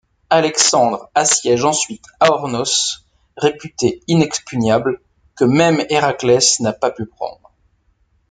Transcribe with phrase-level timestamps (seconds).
[0.31, 3.05] Alexandre assiège ensuite Aornos,
[3.37, 4.99] réputé inexpugnable,
[5.35, 7.51] que même Héraclès n'a pas pu prendre.